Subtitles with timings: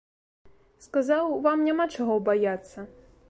[0.85, 2.89] Сказаў, вам няма чаго баяцца.